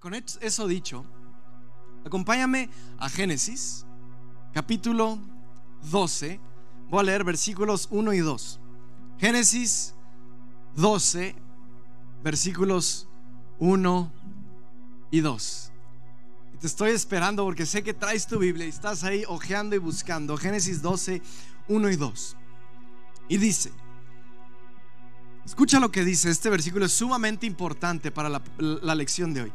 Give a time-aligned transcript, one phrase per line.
[0.00, 1.04] Con eso dicho,
[2.06, 3.84] acompáñame a Génesis,
[4.54, 5.18] capítulo
[5.90, 6.38] 12.
[6.88, 8.60] Voy a leer versículos 1 y 2.
[9.18, 9.94] Génesis
[10.76, 11.34] 12,
[12.22, 13.08] versículos
[13.58, 14.12] 1
[15.10, 15.72] y 2.
[16.60, 20.36] Te estoy esperando porque sé que traes tu Biblia y estás ahí ojeando y buscando.
[20.36, 21.20] Génesis 12,
[21.66, 22.36] 1 y 2.
[23.30, 23.72] Y dice,
[25.44, 29.52] escucha lo que dice, este versículo es sumamente importante para la, la lección de hoy.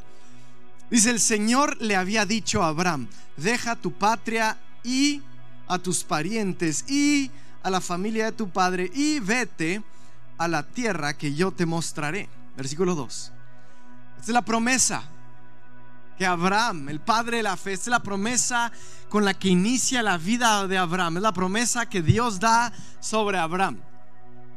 [0.93, 5.23] Dice, el Señor le había dicho a Abraham, deja tu patria y
[5.67, 7.31] a tus parientes y
[7.63, 9.81] a la familia de tu padre y vete
[10.37, 12.29] a la tierra que yo te mostraré.
[12.55, 13.31] Versículo 2.
[14.19, 15.01] Esta es la promesa
[16.15, 18.71] que Abraham, el padre de la fe, esta es la promesa
[19.09, 21.17] con la que inicia la vida de Abraham.
[21.17, 23.79] Es la promesa que Dios da sobre Abraham.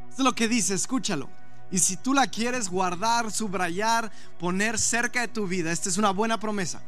[0.07, 1.31] Esto es lo que dice, escúchalo.
[1.71, 6.11] Y si tú la quieres guardar, subrayar, poner cerca de tu vida, esta es una
[6.11, 6.81] buena promesa.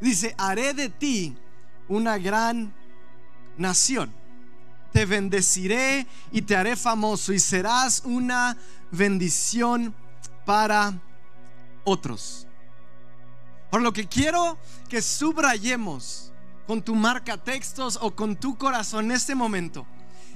[0.00, 1.36] Dice, haré de ti
[1.88, 2.72] una gran
[3.58, 4.12] nación.
[4.92, 8.56] Te bendeciré y te haré famoso y serás una
[8.90, 9.94] bendición
[10.46, 10.94] para
[11.84, 12.46] otros.
[13.70, 14.56] Por lo que quiero
[14.88, 16.32] que subrayemos
[16.66, 19.86] con tu marca textos o con tu corazón en este momento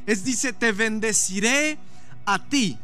[0.06, 1.78] es dice, te bendeciré
[2.26, 2.78] a ti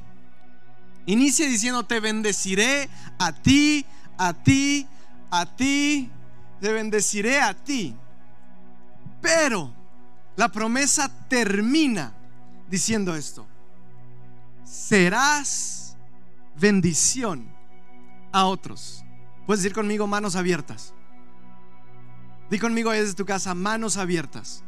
[1.07, 3.87] Inicia diciendo, te bendeciré a ti,
[4.19, 4.87] a ti,
[5.31, 6.11] a ti,
[6.61, 7.95] te bendeciré a ti.
[9.21, 9.73] Pero
[10.37, 12.13] la promesa termina
[12.69, 13.47] diciendo esto.
[14.65, 15.97] Serás
[16.57, 17.49] bendición
[18.33, 19.05] a otros.
[19.47, 20.93] Puedes decir conmigo manos abiertas.
[22.51, 24.65] Di conmigo desde tu casa manos abiertas.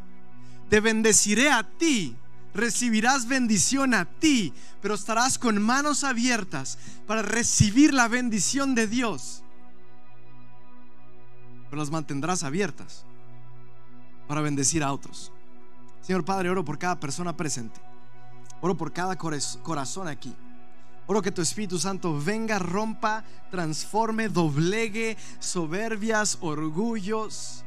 [0.70, 2.16] Te bendeciré a ti
[2.59, 9.42] recibirás bendición a ti, pero estarás con manos abiertas para recibir la bendición de Dios.
[11.70, 13.05] Pero las mantendrás abiertas
[14.27, 15.32] para bendecir a otros.
[16.03, 17.81] Señor Padre, oro por cada persona presente.
[18.61, 20.34] Oro por cada corazón aquí.
[21.06, 27.65] Oro que tu Espíritu Santo venga, rompa, transforme, doblegue soberbias, orgullos.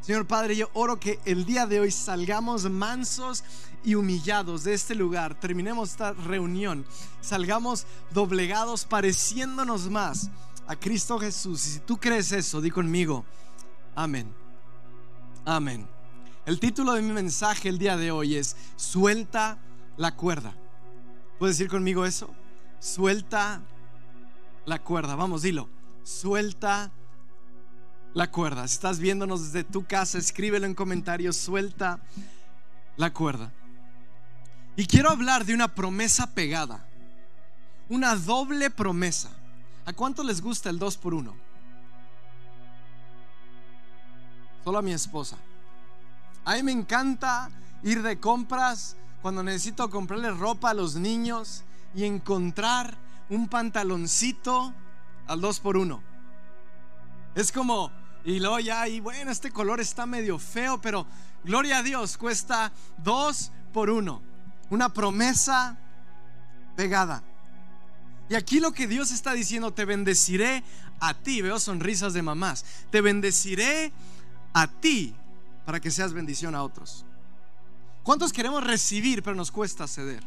[0.00, 3.44] Señor Padre, yo oro que el día de hoy salgamos mansos
[3.84, 6.84] y humillados de este lugar, terminemos esta reunión,
[7.20, 10.30] salgamos doblegados, pareciéndonos más
[10.66, 11.66] a Cristo Jesús.
[11.66, 13.24] Y si tú crees eso, di conmigo,
[13.94, 14.32] amén.
[15.44, 15.86] Amén.
[16.46, 19.58] El título de mi mensaje el día de hoy es Suelta
[19.96, 20.54] la cuerda.
[21.38, 22.30] ¿Puedes decir conmigo eso?
[22.78, 23.62] Suelta
[24.66, 25.14] la cuerda.
[25.14, 25.68] Vamos, dilo.
[26.02, 26.90] Suelta
[28.14, 28.66] la cuerda.
[28.68, 31.36] Si estás viéndonos desde tu casa, escríbelo en comentarios.
[31.36, 32.00] Suelta
[32.96, 33.52] la cuerda.
[34.76, 36.84] Y quiero hablar de una promesa pegada.
[37.88, 39.30] Una doble promesa.
[39.84, 41.34] ¿A cuánto les gusta el 2 por 1
[44.64, 45.36] Solo a mi esposa.
[46.44, 47.50] A mí me encanta
[47.82, 51.64] ir de compras cuando necesito comprarle ropa a los niños
[51.94, 52.96] y encontrar
[53.28, 54.72] un pantaloncito
[55.26, 56.02] al 2 por 1
[57.34, 57.90] Es como,
[58.24, 61.06] y luego ya, y bueno, este color está medio feo, pero
[61.44, 64.29] gloria a Dios, cuesta 2 por 1
[64.70, 65.76] una promesa
[66.76, 67.22] pegada.
[68.28, 70.62] Y aquí lo que Dios está diciendo, te bendeciré
[71.00, 73.92] a ti, veo sonrisas de mamás, te bendeciré
[74.52, 75.14] a ti
[75.66, 77.04] para que seas bendición a otros.
[78.02, 80.24] ¿Cuántos queremos recibir pero nos cuesta ceder?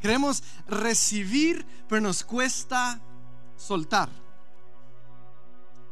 [0.00, 3.00] Queremos recibir pero nos cuesta
[3.56, 4.08] soltar.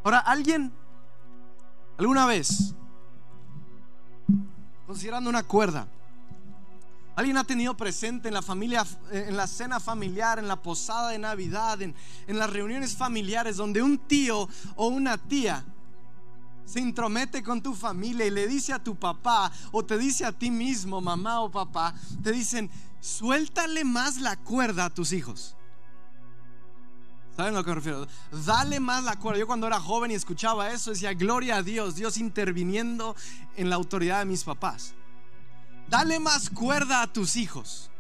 [0.03, 0.73] Ahora, alguien,
[1.99, 2.75] alguna vez,
[4.87, 5.89] considerando una cuerda,
[7.17, 11.11] ¿Alguien ha tenido presente en la familia, eh, en la cena familiar, en la posada
[11.11, 11.95] de Navidad, en,
[12.27, 15.65] en las reuniones familiares donde un tío o una tía
[16.65, 20.33] se intromete con tu familia y le dice a tu papá o te dice a
[20.33, 22.71] ti mismo, mamá o papá, te dicen,
[23.01, 25.55] suéltale más la cuerda a tus hijos.
[27.37, 28.07] ¿Saben a lo que me refiero?
[28.47, 29.41] Dale más la cuerda.
[29.41, 33.17] Yo cuando era joven y escuchaba eso decía, gloria a Dios, Dios interviniendo
[33.57, 34.95] en la autoridad de mis papás.
[35.89, 37.91] Dale más cuerda a tus hijos.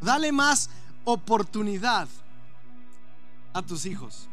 [0.00, 0.70] Dale más
[1.04, 2.08] oportunidad
[3.52, 4.28] a tus hijos.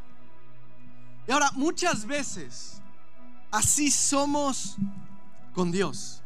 [1.27, 2.81] Y ahora, muchas veces
[3.51, 4.75] así somos
[5.53, 6.21] con Dios.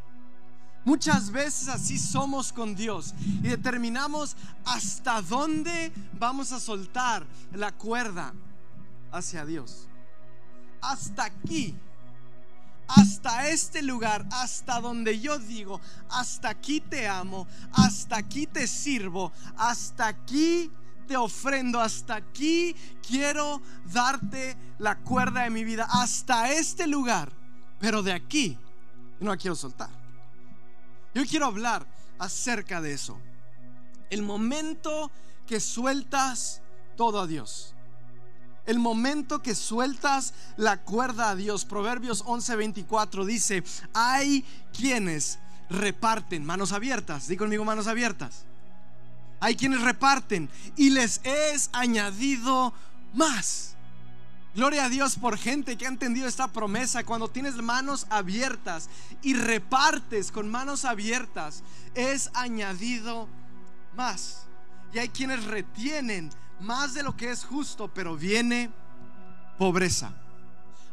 [0.84, 8.32] Muchas veces así somos con Dios y determinamos hasta dónde vamos a soltar la cuerda
[9.12, 9.86] hacia Dios.
[10.80, 11.76] Hasta aquí
[12.88, 15.80] hasta este lugar, hasta donde yo digo,
[16.10, 20.70] hasta aquí te amo, hasta aquí te sirvo, hasta aquí
[21.06, 22.74] te ofrendo, hasta aquí
[23.06, 23.62] quiero
[23.92, 27.30] darte la cuerda de mi vida, hasta este lugar,
[27.78, 28.58] pero de aquí
[29.20, 29.90] no la quiero soltar.
[31.14, 31.86] Yo quiero hablar
[32.18, 33.18] acerca de eso.
[34.10, 35.10] El momento
[35.46, 36.62] que sueltas
[36.96, 37.74] todo a Dios.
[38.68, 41.64] El momento que sueltas la cuerda a Dios.
[41.64, 44.44] Proverbios 11:24 dice, hay
[44.76, 45.38] quienes
[45.70, 47.28] reparten manos abiertas.
[47.28, 48.44] Di conmigo manos abiertas.
[49.40, 52.74] Hay quienes reparten y les es añadido
[53.14, 53.74] más.
[54.54, 57.04] Gloria a Dios por gente que ha entendido esta promesa.
[57.04, 58.90] Cuando tienes manos abiertas
[59.22, 61.62] y repartes con manos abiertas,
[61.94, 63.28] es añadido
[63.96, 64.42] más.
[64.92, 66.28] Y hay quienes retienen
[66.60, 68.70] más de lo que es justo, pero viene
[69.58, 70.12] pobreza.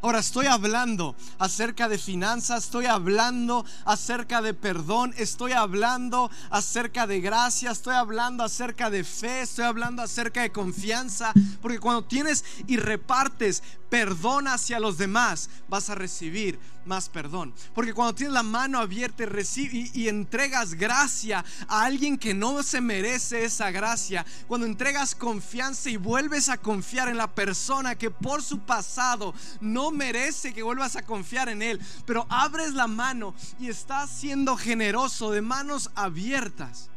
[0.05, 7.21] Ahora estoy hablando acerca de finanzas, estoy hablando acerca de perdón, estoy hablando acerca de
[7.21, 12.77] gracia, estoy hablando acerca de fe, estoy hablando acerca de confianza, porque cuando tienes y
[12.77, 17.53] repartes perdón hacia los demás, vas a recibir más perdón.
[17.73, 22.81] Porque cuando tienes la mano abierta y, y, entregas gracia a alguien que no se
[22.81, 28.43] merece esa gracia, cuando entregas confianza y vuelves a confiar en la persona que por
[28.43, 33.67] su pasado no merece que vuelvas a confiar en él, pero abres la mano y
[33.67, 36.89] estás siendo generoso de manos abiertas.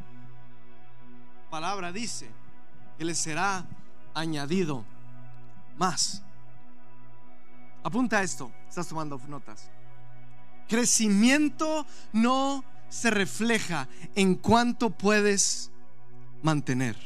[1.50, 2.31] palabra dice
[2.99, 3.64] que le será
[4.14, 4.84] añadido
[5.79, 6.23] más.
[7.88, 9.70] Apunta esto, estás tomando notas.
[10.69, 15.70] Crecimiento no se refleja en cuánto puedes
[16.43, 16.96] mantener.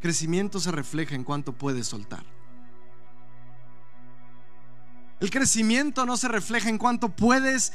[0.00, 2.24] Crecimiento se refleja en cuánto puedes soltar.
[5.20, 7.74] El crecimiento no se refleja en cuánto puedes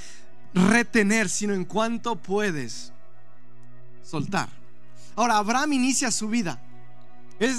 [0.56, 2.92] retener, sino en cuánto puedes
[4.02, 4.50] soltar.
[5.16, 6.60] Ahora, Abraham inicia su vida.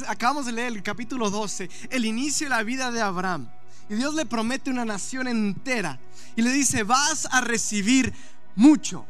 [0.08, 3.49] acabamos de leer el capítulo 12, el inicio de la vida de Abraham.
[3.88, 5.99] Y Dios le promete una nación entera.
[6.37, 8.12] Y le dice, vas a recibir
[8.55, 9.05] mucho.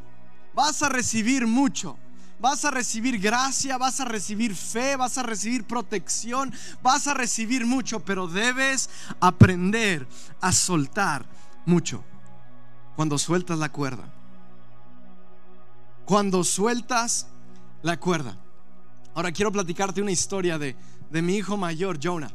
[0.54, 1.98] Vas a recibir mucho.
[2.40, 6.52] Vas a recibir gracia, vas a recibir fe, vas a recibir protección,
[6.82, 8.90] vas a recibir mucho, pero debes
[9.20, 10.08] aprender
[10.40, 11.25] a soltar
[11.66, 12.02] mucho.
[12.96, 14.12] Cuando sueltas la cuerda.
[16.04, 17.28] Cuando sueltas
[17.82, 18.36] la cuerda.
[19.14, 20.75] Ahora quiero platicarte una historia de,
[21.12, 22.32] de mi hijo mayor, Jonah.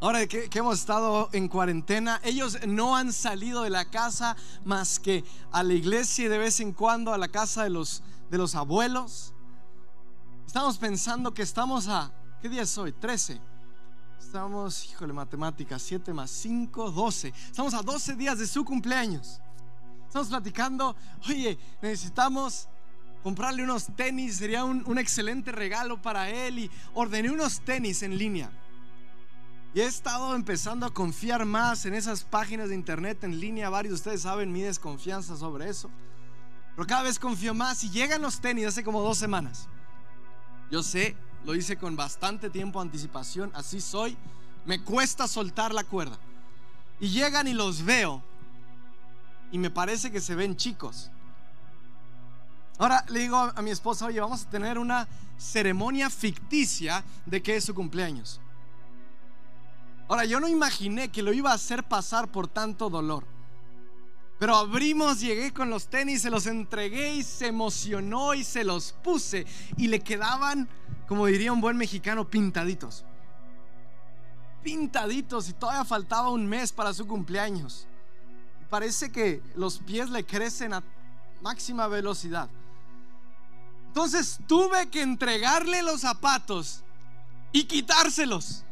[0.00, 5.24] Ahora que, hemos estado en cuarentena, ellos no han salido de la casa más que
[5.50, 8.54] a la iglesia y de vez en cuando a la casa de los, de los
[8.54, 9.34] abuelos.
[10.46, 12.92] Estamos pensando que estamos a, ¿qué día es hoy?
[12.92, 13.40] 13.
[14.20, 17.32] Estamos, híjole, matemáticas, 7 más 5, 12.
[17.46, 19.40] Estamos a 12 días de su cumpleaños.
[20.06, 20.94] Estamos platicando,
[21.28, 22.68] oye, necesitamos
[23.24, 28.16] comprarle unos tenis, sería un, un excelente regalo para él y ordené unos tenis en
[28.16, 28.48] línea.
[29.74, 33.68] Y he estado empezando a confiar más en esas páginas de internet en línea.
[33.68, 35.90] Varios de ustedes saben mi desconfianza sobre eso.
[36.74, 39.68] Pero cada vez confío más y llegan los tenis hace como dos semanas.
[40.70, 44.16] Yo sé, lo hice con bastante tiempo anticipación, así soy.
[44.64, 46.18] Me cuesta soltar la cuerda.
[47.00, 48.22] Y llegan y los veo.
[49.52, 51.10] Y me parece que se ven chicos.
[52.78, 57.56] Ahora le digo a mi esposa, oye, vamos a tener una ceremonia ficticia de que
[57.56, 58.40] es su cumpleaños.
[60.08, 63.24] Ahora, yo no imaginé que lo iba a hacer pasar por tanto dolor.
[64.38, 68.92] Pero abrimos, llegué con los tenis, se los entregué y se emocionó y se los
[68.92, 69.46] puse.
[69.76, 70.68] Y le quedaban,
[71.08, 73.04] como diría un buen mexicano, pintaditos.
[74.62, 77.86] Pintaditos y todavía faltaba un mes para su cumpleaños.
[78.70, 80.82] Parece que los pies le crecen a
[81.42, 82.48] máxima velocidad.
[83.88, 86.82] Entonces tuve que entregarle los zapatos
[87.52, 88.64] y quitárselos.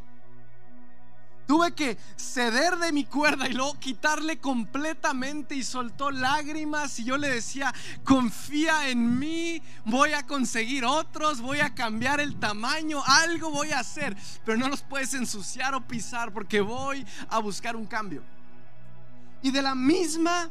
[1.47, 7.17] Tuve que ceder de mi cuerda y luego quitarle completamente y soltó lágrimas y yo
[7.17, 7.73] le decía,
[8.03, 13.79] confía en mí, voy a conseguir otros, voy a cambiar el tamaño, algo voy a
[13.79, 18.25] hacer, pero no los puedes ensuciar o pisar porque voy a buscar un cambio.
[19.41, 20.51] Y de la misma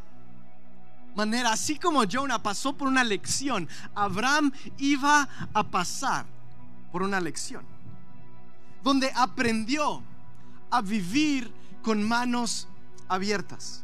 [1.13, 6.25] manera, así como Jonah pasó por una lección, Abraham iba a pasar
[6.93, 7.65] por una lección,
[8.81, 10.01] donde aprendió
[10.69, 12.67] a vivir con manos
[13.07, 13.83] abiertas.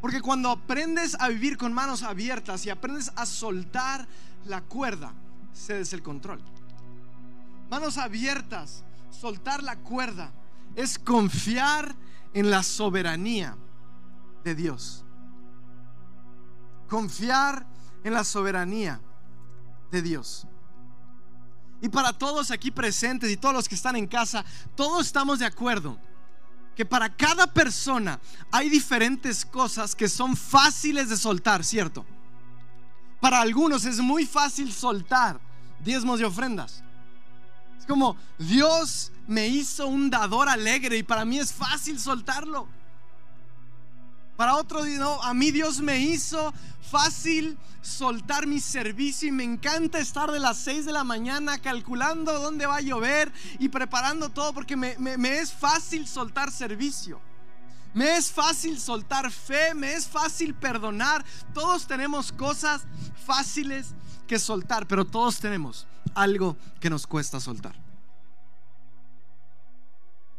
[0.00, 4.06] Porque cuando aprendes a vivir con manos abiertas y aprendes a soltar
[4.44, 5.12] la cuerda,
[5.54, 6.40] cedes el control.
[7.70, 10.30] Manos abiertas, soltar la cuerda,
[10.74, 11.94] es confiar
[12.34, 13.56] en la soberanía
[14.44, 15.04] de Dios.
[16.88, 17.66] Confiar
[18.04, 19.00] en la soberanía
[19.90, 20.46] de Dios.
[21.82, 25.46] Y para todos aquí presentes y todos los que están en casa, todos estamos de
[25.46, 25.98] acuerdo
[26.74, 28.20] que para cada persona
[28.52, 32.04] hay diferentes cosas que son fáciles de soltar, ¿cierto?
[33.20, 35.40] Para algunos es muy fácil soltar
[35.80, 36.82] diezmos y ofrendas.
[37.78, 42.68] Es como Dios me hizo un dador alegre y para mí es fácil soltarlo.
[44.36, 46.52] Para otro, no, a mí Dios me hizo
[46.90, 52.38] fácil soltar mi servicio y me encanta estar de las 6 de la mañana calculando
[52.38, 57.20] dónde va a llover y preparando todo porque me, me es fácil soltar servicio.
[57.94, 61.24] Me es fácil soltar fe, me es fácil perdonar.
[61.54, 62.82] Todos tenemos cosas
[63.24, 63.94] fáciles
[64.26, 67.85] que soltar, pero todos tenemos algo que nos cuesta soltar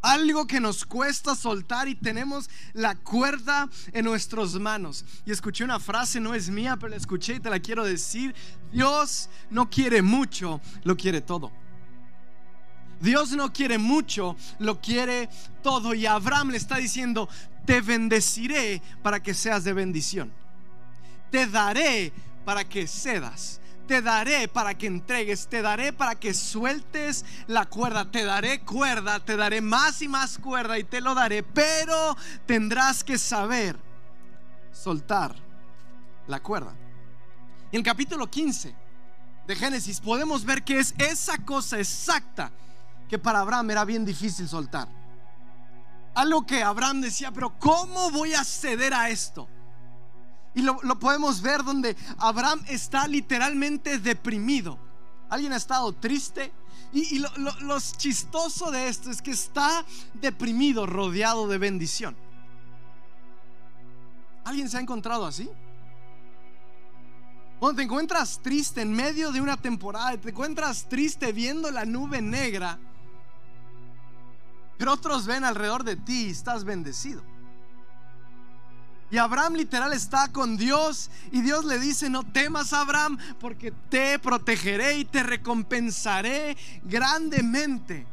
[0.02, 5.06] algo que nos cuesta soltar y tenemos la cuerda en nuestras manos.
[5.26, 8.34] Y escuché una frase, no es mía, pero la escuché y te la quiero decir.
[8.72, 11.52] Dios no quiere mucho, lo quiere todo.
[13.00, 15.30] Dios no quiere mucho, lo quiere
[15.62, 15.94] todo.
[15.94, 17.30] Y Abraham le está diciendo,
[17.66, 20.32] te bendeciré para que seas de bendición.
[21.32, 22.14] Te daré
[22.46, 28.12] para que cedas te daré para que entregues, te daré para que sueltes la cuerda,
[28.12, 32.16] te daré cuerda, te daré más y más cuerda y te lo daré, pero
[32.46, 33.78] tendrás que saber
[34.72, 35.36] soltar
[36.28, 36.76] la cuerda.
[37.72, 38.76] En el capítulo 15
[39.48, 42.52] de Génesis podemos ver que es esa cosa exacta
[43.10, 44.90] que para Abraham era bien difícil soltar.
[46.14, 49.48] Algo que Abraham decía, pero ¿cómo voy a ceder a esto?
[50.58, 54.80] Y lo, podemos ver donde Abraham está literalmente deprimido.
[55.30, 56.52] ¿Alguien ha estado triste?
[56.92, 59.86] Y, lo, lo, chistoso de esto es que está
[60.16, 62.18] deprimido, rodeado de bendición.
[64.46, 65.48] ¿Alguien se ha encontrado así?
[67.60, 72.20] Cuando te encuentras triste en medio de una temporada, te encuentras triste viendo la nube
[72.20, 72.80] negra,
[74.80, 77.37] pero otros ven alrededor de ti y estás bendecido.
[79.10, 84.20] Y Abraham literal está con Dios y Dios le dice, no temas Abraham porque te
[84.20, 88.06] protegeré y te recompensaré grandemente.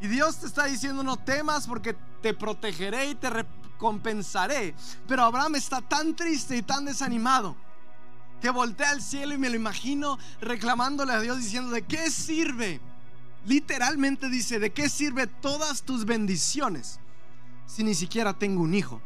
[0.00, 4.74] Y Dios te está diciendo, no temas porque te protegeré y te recompensaré.
[5.08, 7.56] Pero Abraham está tan triste y tan desanimado
[8.42, 12.78] que voltea al cielo y me lo imagino reclamándole a Dios diciendo, ¿de qué sirve?
[13.46, 16.98] Literalmente dice, ¿de qué sirve todas tus bendiciones
[17.66, 19.00] si ni siquiera tengo un hijo?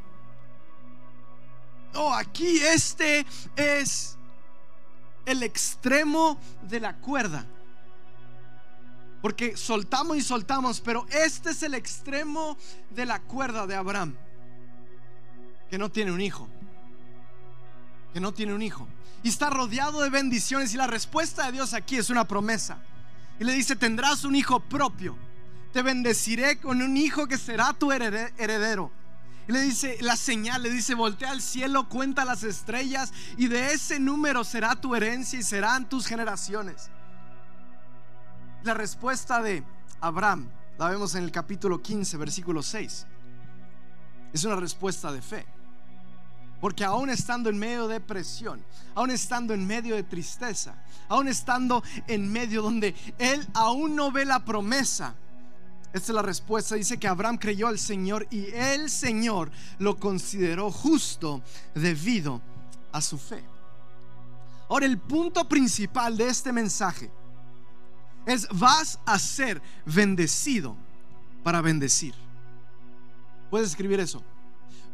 [1.95, 4.17] Oh, aquí este es
[5.27, 7.47] el extremo de la cuerda.
[9.23, 12.57] Porque soltamos y soltamos, pero este es el extremo
[12.91, 14.17] de la cuerda de Abraham,
[15.69, 16.49] que no tiene un hijo,
[18.15, 18.89] que no tiene un hijo.
[19.23, 22.79] Y está rodeado de bendiciones y la respuesta de Dios aquí es una promesa.
[23.39, 25.17] Y le dice, tendrás un hijo propio,
[25.73, 28.91] te bendeciré con un hijo que será tu heredero
[29.51, 33.99] le dice la señal, le dice, voltea al cielo, cuenta las estrellas y de ese
[33.99, 36.91] número será tu herencia y serán tus generaciones.
[38.63, 39.65] La respuesta de
[40.01, 43.07] Abraham la vemos en el capítulo 15, versículo 6.
[44.33, 45.47] Es una respuesta de fe.
[46.61, 48.63] Porque aún estando en medio de presión,
[48.95, 50.75] aún estando en medio de tristeza,
[51.09, 55.15] aún estando en medio donde él aún no ve la promesa,
[55.93, 56.77] esta es la respuesta.
[56.77, 61.43] Dice que Abraham creyó al Señor y el Señor lo consideró justo
[61.75, 62.41] debido
[62.93, 63.43] a su fe.
[64.69, 67.11] Ahora, el punto principal de este mensaje
[68.25, 70.77] es vas a ser bendecido
[71.43, 72.15] para bendecir.
[73.51, 74.23] ¿Puedes escribir eso?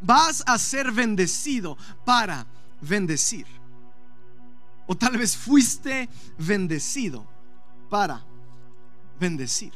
[0.01, 2.47] Vas a ser bendecido para
[2.81, 3.45] bendecir.
[4.87, 7.27] O tal vez fuiste bendecido
[7.89, 8.23] para
[9.19, 9.73] bendecir.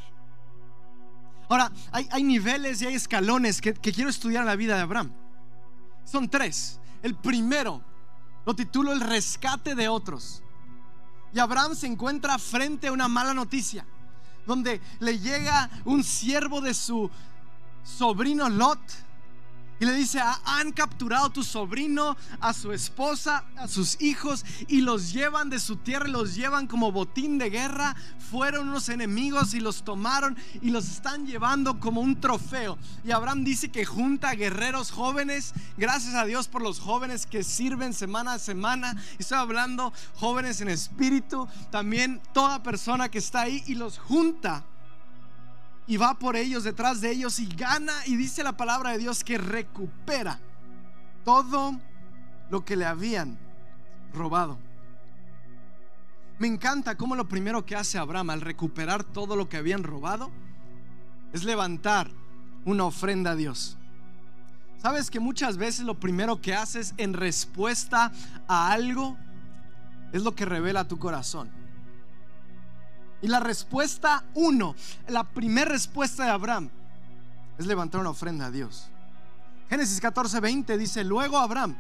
[1.52, 5.12] Ahora, hay, niveles y hay escalones que, que quiero estudiar en la vida de Abraham.
[6.06, 6.80] Son tres.
[7.04, 7.84] El primero
[8.46, 10.42] lo titulo El rescate de otros.
[11.34, 13.86] Y Abraham se encuentra frente a una mala noticia,
[14.48, 17.12] donde le llega un siervo de su
[17.84, 18.80] sobrino Lot
[19.82, 24.46] y le dice, ah, han capturado a tu sobrino, a su esposa, a sus hijos
[24.68, 27.96] y los llevan de su tierra los llevan como botín de guerra.
[28.30, 32.78] Fueron unos enemigos y los tomaron y los están llevando como un trofeo.
[33.04, 35.54] Y Abraham dice que junta guerreros jóvenes.
[35.78, 38.96] Gracias a Dios por los jóvenes que sirven semana a semana.
[39.18, 41.48] Estoy hablando jóvenes en espíritu.
[41.72, 44.64] También toda persona que está ahí y los junta
[45.92, 47.92] y va por ellos, detrás de ellos y gana.
[48.06, 50.40] Y dice la palabra de Dios que recupera
[51.26, 51.78] todo
[52.50, 53.38] lo que le habían
[54.14, 54.58] robado.
[56.40, 60.32] Me encanta cómo lo primero que hace Abraham al recuperar todo lo que habían robado
[61.34, 62.10] es levantar
[62.64, 63.78] una ofrenda a Dios.
[64.78, 68.14] Sabes que muchas veces lo primero que haces en respuesta
[68.48, 69.18] a algo
[70.14, 71.52] es lo que revela tu corazón.
[73.22, 74.76] Y la respuesta uno,
[75.08, 76.70] la primera respuesta de Abraham
[77.58, 78.90] es levantar una ofrenda a Dios.
[79.70, 81.76] Génesis 14, 20 dice, luego Abraham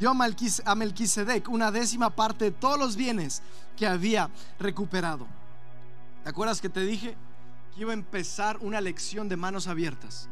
[0.00, 3.42] dio a Melquisedec una décima parte de todos los bienes
[3.76, 5.26] que había recuperado.
[6.24, 7.16] ¿Te acuerdas que te dije
[7.74, 10.28] que iba a empezar una lección de manos abiertas?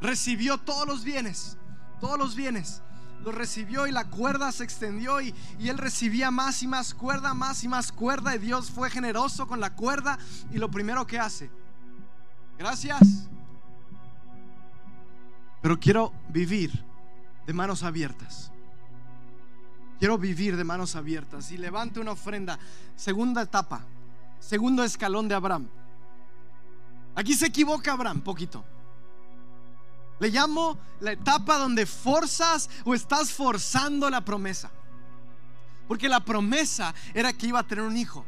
[0.00, 1.58] Recibió todos los bienes,
[2.00, 2.82] todos los bienes.
[3.24, 7.34] Los recibió y la cuerda se extendió y, y él recibía más y más cuerda,
[7.34, 8.34] más y más cuerda.
[8.34, 10.18] Y Dios fue generoso con la cuerda.
[10.50, 11.50] Y lo primero que hace,
[12.58, 13.28] gracias.
[15.60, 16.84] Pero quiero vivir
[17.46, 18.50] de manos abiertas.
[19.98, 22.58] Quiero vivir de manos abiertas y levante una ofrenda.
[22.96, 23.84] Segunda etapa,
[24.38, 25.68] segundo escalón de Abraham.
[27.14, 28.64] Aquí se equivoca Abraham, poquito.
[30.20, 34.70] Le llamo la etapa donde forzas o estás forzando la promesa.
[35.88, 38.24] Porque la promesa era que iba a tener un hijo.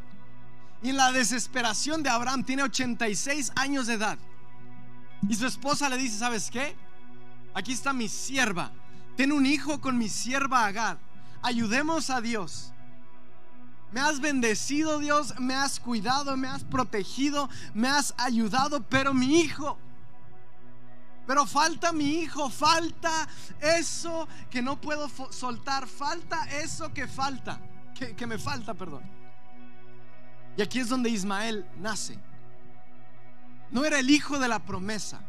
[0.83, 4.19] Y en la desesperación de Abraham tiene 86 años de edad.
[5.29, 6.75] Y su esposa le dice, ¿sabes qué?
[7.55, 8.73] Aquí está mi sierva
[9.17, 10.99] Ten un hijo con mi sierva Agar.
[11.43, 12.73] Ayudemos a Dios.
[13.93, 19.41] Me has bendecido Dios, me has cuidado, me has protegido, me has ayudado, pero mi
[19.41, 19.79] hijo,
[21.27, 23.29] pero falta mi hijo, falta
[23.61, 27.61] eso que no puedo soltar, falta eso que falta,
[27.95, 29.03] que, que me falta, perdón.
[30.57, 32.19] Y aquí es donde Ismael nace.
[33.71, 35.21] No era el hijo de la promesa,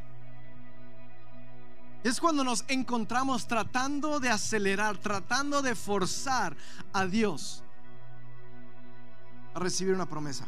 [2.04, 6.56] es cuando nos encontramos tratando de acelerar, tratando de forzar
[6.92, 7.64] a Dios
[9.54, 10.46] a recibir una promesa.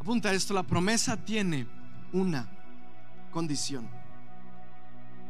[0.00, 1.68] Apunta esto, la promesa tiene
[2.12, 2.50] una
[3.32, 3.90] condición.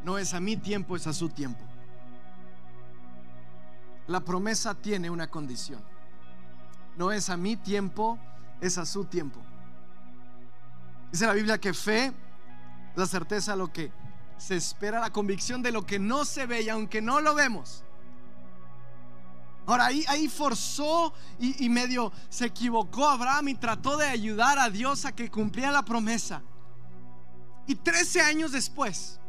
[0.03, 1.63] No es a mi tiempo, es a su tiempo.
[4.05, 5.81] La promesa tiene una condición.
[6.97, 8.19] No es a mi tiempo,
[8.61, 9.39] es a su tiempo.
[11.11, 12.11] Dice la Biblia que fe
[12.95, 13.91] la certeza de lo que
[14.37, 17.83] se espera la convicción de lo que no se ve y aunque no lo vemos.
[19.65, 24.69] Ahora ahí, ahí forzó y, y medio se equivocó Abraham y trató de ayudar a
[24.69, 26.41] Dios a que cumpliera la promesa.
[27.67, 29.19] Y 13 años después,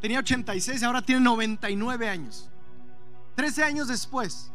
[0.00, 2.48] tenía 86 y ahora tiene 99 años.
[3.34, 4.50] 13 años después,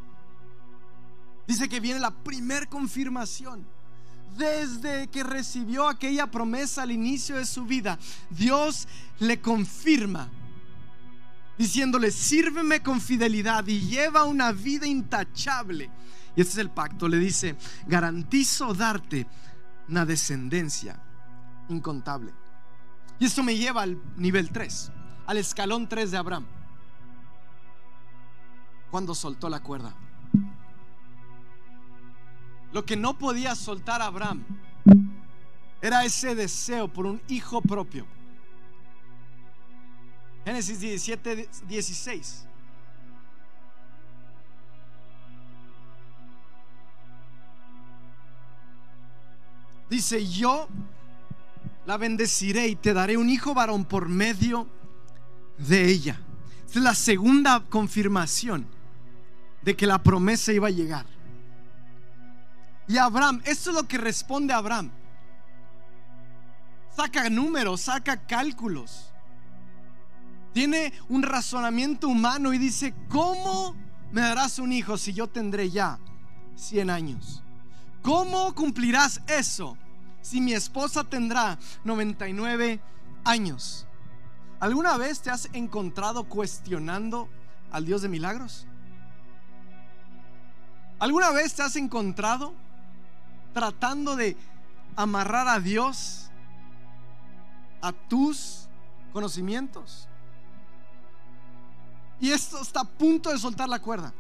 [1.48, 3.66] dice que viene la primer confirmación
[4.38, 7.98] desde que recibió aquella promesa al inicio de su vida,
[8.30, 8.88] Dios
[9.20, 10.30] le confirma
[11.58, 15.90] diciéndole, sírveme con fidelidad y lleva una vida intachable.
[16.36, 17.56] Y este es el pacto, le dice,
[17.88, 19.26] garantizo darte
[19.90, 21.02] una descendencia
[21.70, 22.32] incontable.
[23.20, 24.92] Y esto me lleva al nivel 3,
[25.26, 26.46] al escalón 3 de Abraham,
[28.92, 29.96] cuando soltó la cuerda.
[32.72, 34.44] Lo que no podía soltar Abraham
[35.82, 38.06] era ese deseo por un hijo propio.
[40.46, 42.48] Génesis 17, 16.
[49.90, 50.68] Dice, yo
[51.88, 54.68] la bendeciré y te daré un hijo varón por medio
[55.58, 56.20] de ella.
[56.68, 58.68] es la segunda confirmación
[59.62, 61.06] de que la promesa iba a llegar.
[62.90, 64.92] Y Abraham, esto es lo que responde Abraham.
[66.94, 69.14] Saca números, saca cálculos.
[70.54, 73.78] Tiene un razonamiento humano y dice, ¿cómo
[74.12, 76.00] me darás un hijo si yo tendré ya
[76.58, 77.44] 100 años?
[78.02, 79.78] ¿Cómo cumplirás eso
[80.28, 82.80] si mi esposa tendrá 99
[83.24, 83.86] años?
[84.60, 87.30] ¿Alguna vez te has encontrado cuestionando
[87.72, 88.66] al Dios de milagros?
[91.00, 92.54] ¿Alguna vez te has encontrado
[93.54, 94.36] tratando de
[94.96, 96.30] amarrar a Dios
[97.82, 98.68] a tus
[99.14, 100.08] conocimientos.
[102.20, 104.14] Y esto está a punto de soltar la cuerda.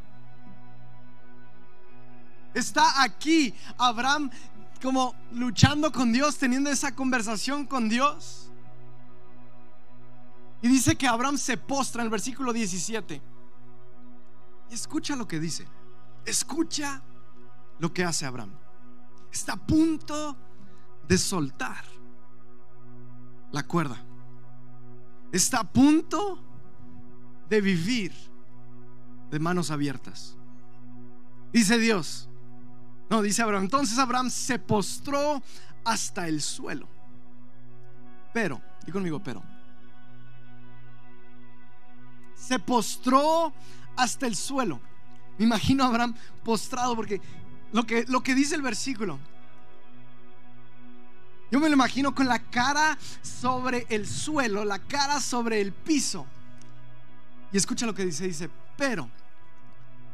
[2.54, 4.30] Está aquí Abraham
[4.78, 8.50] como luchando con Dios, teniendo esa conversación con Dios.
[10.62, 13.22] Y dice que Abraham se postra en el versículo 17.
[14.70, 15.68] Y escucha lo que dice.
[16.26, 17.02] Escucha
[17.80, 18.52] lo que hace Abraham
[19.38, 20.36] está a punto
[21.08, 21.84] de soltar
[23.52, 23.98] la cuerda.
[25.32, 26.44] Está a punto
[27.50, 28.13] de vivir
[29.30, 30.36] de manos abiertas.
[31.54, 32.30] Dice Dios.
[33.10, 33.63] No, dice Abraham.
[33.63, 35.41] Entonces Abraham se postró
[35.84, 36.88] hasta el suelo.
[38.34, 39.41] Pero, y conmigo, pero.
[42.36, 43.54] Se postró
[43.96, 44.80] hasta el suelo.
[45.38, 47.22] Me imagino Abraham postrado porque
[47.72, 49.20] lo que, lo que dice el versículo.
[51.50, 56.26] Yo me lo imagino con la cara sobre el suelo, la cara sobre el piso.
[57.54, 59.10] Y escucha lo que dice, dice, pero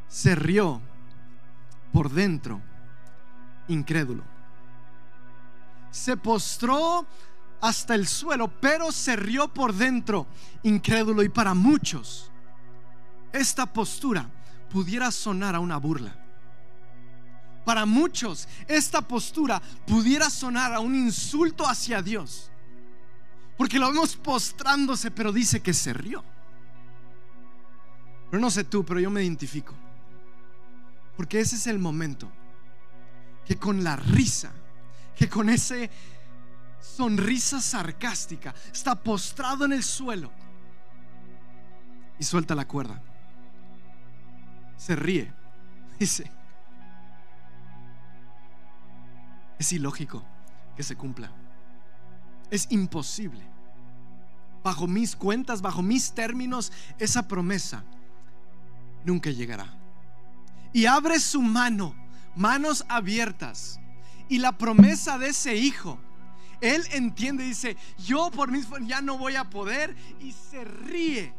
[0.08, 0.80] se rió
[1.92, 2.60] por dentro,
[3.68, 4.22] incrédulo.
[5.90, 7.06] Se postró
[7.60, 10.26] hasta el suelo, pero se rió por dentro,
[10.62, 11.22] incrédulo.
[11.22, 12.30] Y para muchos,
[13.32, 14.28] esta postura
[14.70, 16.14] pudiera sonar a una burla.
[17.64, 22.50] Para muchos, esta postura pudiera sonar a un insulto hacia Dios.
[23.56, 26.22] Porque lo vemos postrándose, pero dice que se rió.
[28.30, 29.74] Pero no sé tú, pero yo me identifico.
[31.16, 32.30] Porque ese es el momento
[33.46, 34.52] que con la risa,
[35.16, 35.90] que con ese
[36.80, 40.30] sonrisa sarcástica, está postrado en el suelo
[42.18, 43.00] y suelta la cuerda.
[44.76, 45.32] Se ríe.
[45.98, 46.30] Dice,
[49.58, 50.24] es ilógico
[50.76, 51.30] que se cumpla.
[52.50, 53.42] Es imposible.
[54.62, 57.84] Bajo mis cuentas, bajo mis términos, esa promesa
[59.04, 59.66] nunca llegará.
[60.72, 61.94] Y abre su mano,
[62.36, 63.80] manos abiertas.
[64.28, 65.98] Y la promesa de ese hijo,
[66.60, 69.94] él entiende, dice, yo por mí ya no voy a poder.
[70.20, 71.32] Y se ríe,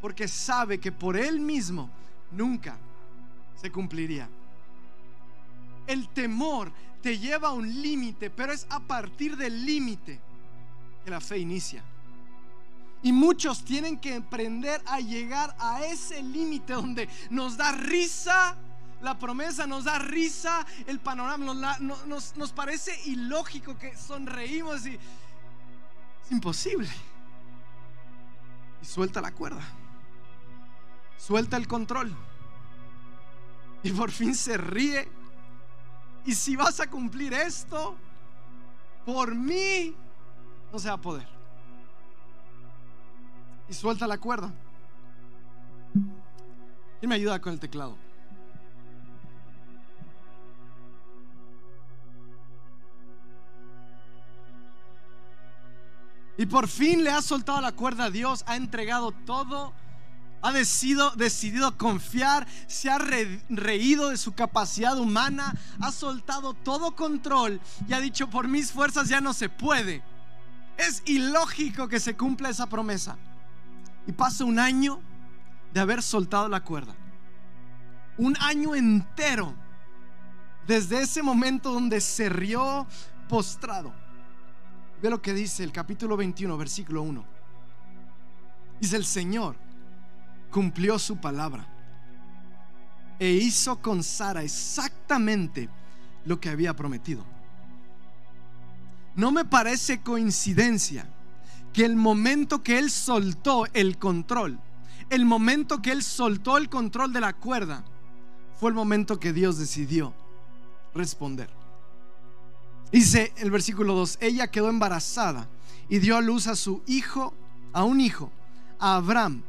[0.00, 1.90] porque sabe que por él mismo
[2.30, 2.76] nunca
[3.60, 4.28] se cumpliría.
[5.86, 6.72] El temor
[7.02, 10.20] te lleva a un límite, pero es a partir del límite
[11.04, 11.82] que la fe inicia.
[13.02, 18.56] Y muchos tienen que aprender a llegar a ese límite donde nos da risa
[19.04, 26.88] la promesa, nos da risa el panorama, nos, parece ilógico que sonreímos y es imposible.
[28.82, 29.62] Y suelta la cuerda,
[31.18, 32.14] suelta el control.
[33.82, 35.06] Y por fin se ríe
[36.24, 37.94] y si vas a cumplir esto,
[39.04, 39.94] por mí
[40.72, 41.28] no se va a poder.
[43.68, 44.50] Y suelta la cuerda.
[47.00, 48.03] ¿Quién me ayuda con el teclado?
[56.36, 59.72] Y por fin le ha soltado la cuerda a Dios, ha entregado todo
[60.44, 67.62] ha decidido, decidido confiar, se ha reído de su capacidad humana, ha soltado todo control
[67.88, 70.02] y ha dicho, por mis fuerzas ya no se puede.
[70.76, 73.16] Es ilógico que se cumpla esa promesa.
[74.06, 75.00] Y pasa un año
[75.72, 76.94] de haber soltado la cuerda.
[78.18, 79.54] Un año entero.
[80.66, 82.86] Desde ese momento donde se rió
[83.30, 83.94] postrado.
[85.02, 87.24] Ve lo que dice el capítulo 21, versículo 1.
[88.80, 89.56] Dice el Señor
[90.50, 91.66] cumplió su palabra
[93.18, 95.68] e hizo con Sara exactamente
[96.24, 97.24] lo que había prometido.
[99.16, 101.06] No me parece coincidencia
[101.72, 104.58] que el momento que él soltó el control,
[105.10, 107.84] el momento que él soltó el control de la cuerda,
[108.58, 110.14] fue el momento que Dios decidió
[110.94, 111.50] responder.
[112.92, 115.48] Dice el versículo 2, ella quedó embarazada
[115.88, 117.34] y dio a luz a su hijo,
[117.72, 118.30] a un hijo,
[118.78, 119.42] a Abraham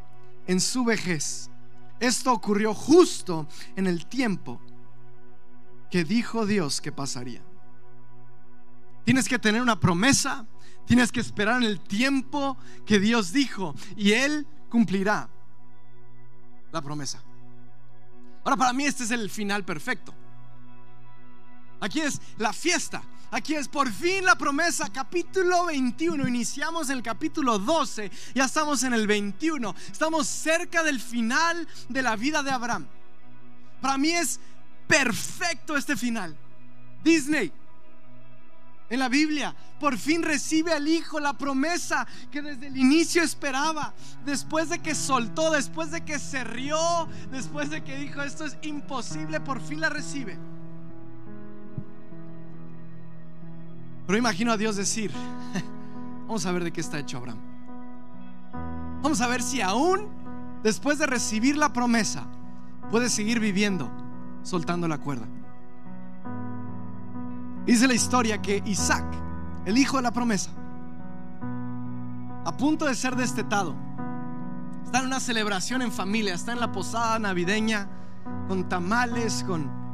[0.48, 1.50] en su vejez.
[2.00, 4.60] Esto ocurrió justo en el tiempo
[5.90, 7.42] que dijo Dios que pasaría.
[9.06, 10.46] Tienes que tener una promesa,
[10.86, 15.30] tienes que esperar en el tiempo que Dios dijo y Él cumplirá
[16.72, 17.22] la promesa.
[18.44, 20.14] Ahora para mí este es el final perfecto.
[21.80, 23.04] Aquí es la fiesta.
[23.32, 26.28] Aquí es por fin la promesa, capítulo 21.
[26.28, 29.76] Iniciamos el capítulo 12, ya estamos en el 21.
[29.92, 32.88] Estamos cerca del final de la vida de Abraham.
[33.82, 34.40] Para mí es
[34.88, 36.36] perfecto este final.
[37.04, 37.52] Disney,
[38.90, 43.94] en la Biblia, por fin recibe al Hijo la promesa que desde el inicio esperaba.
[44.26, 48.58] Después de que soltó, después de que se rió, después de que dijo esto es
[48.62, 50.38] imposible, por fin la recibe.
[54.06, 55.12] Pero imagino a Dios decir,
[56.28, 57.40] vamos a ver de qué está hecho Abraham.
[59.02, 60.08] Vamos a ver si aún
[60.64, 62.24] después de recibir la promesa
[62.90, 63.92] puede seguir viviendo
[64.44, 65.26] soltando la cuerda.
[67.66, 69.06] Dice la historia que Isaac,
[69.66, 70.52] el hijo de la promesa,
[72.46, 73.76] a punto de ser destetado,
[74.84, 77.88] está en una celebración en familia, está en la posada navideña
[78.48, 79.85] con tamales, con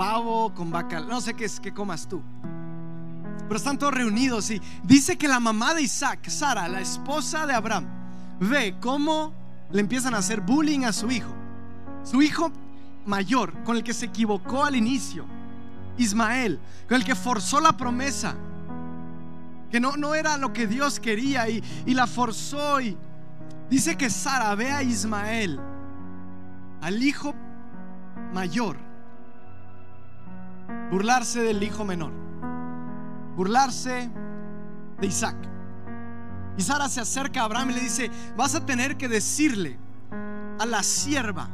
[0.00, 2.22] pavo, con bacalao, no sé qué es que comas tú.
[3.46, 7.52] Pero están todos reunidos y dice que la mamá de Isaac, Sara, la esposa de
[7.52, 7.84] Abraham,
[8.40, 9.34] ve cómo
[9.70, 11.34] le empiezan a hacer bullying a su hijo.
[12.02, 12.50] Su hijo
[13.04, 15.26] mayor, con el que se equivocó al inicio,
[15.98, 16.58] Ismael,
[16.88, 18.34] con el que forzó la promesa,
[19.70, 22.80] que no, no era lo que Dios quería y, y la forzó.
[22.80, 22.96] Y
[23.68, 25.60] dice que Sara ve a Ismael,
[26.80, 27.34] al hijo
[28.32, 28.88] mayor,
[30.90, 32.12] burlarse del hijo menor,
[33.36, 34.10] burlarse
[35.00, 35.36] de Isaac.
[36.56, 39.78] Y Sara se acerca a Abraham y le dice, vas a tener que decirle
[40.58, 41.48] a la sierva,